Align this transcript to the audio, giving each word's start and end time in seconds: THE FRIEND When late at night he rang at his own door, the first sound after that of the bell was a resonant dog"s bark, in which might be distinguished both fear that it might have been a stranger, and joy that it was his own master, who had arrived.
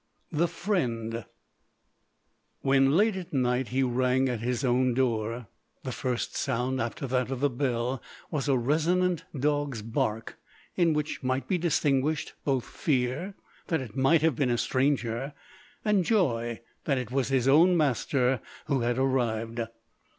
THE 0.31 0.47
FRIEND 0.47 1.25
When 2.61 2.89
late 2.97 3.15
at 3.15 3.31
night 3.33 3.67
he 3.67 3.83
rang 3.83 4.29
at 4.29 4.39
his 4.39 4.63
own 4.65 4.95
door, 4.95 5.45
the 5.83 5.91
first 5.91 6.35
sound 6.35 6.81
after 6.81 7.05
that 7.05 7.29
of 7.29 7.39
the 7.39 7.51
bell 7.51 8.01
was 8.31 8.47
a 8.49 8.57
resonant 8.57 9.25
dog"s 9.39 9.83
bark, 9.83 10.39
in 10.75 10.93
which 10.93 11.21
might 11.21 11.47
be 11.47 11.59
distinguished 11.59 12.33
both 12.43 12.65
fear 12.65 13.35
that 13.67 13.79
it 13.81 13.95
might 13.95 14.23
have 14.23 14.35
been 14.35 14.49
a 14.49 14.57
stranger, 14.57 15.33
and 15.85 16.03
joy 16.03 16.61
that 16.85 16.97
it 16.97 17.11
was 17.11 17.27
his 17.27 17.47
own 17.47 17.77
master, 17.77 18.41
who 18.65 18.79
had 18.79 18.97
arrived. 18.97 19.61